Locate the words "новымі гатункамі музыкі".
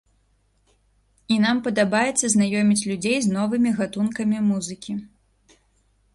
3.37-4.93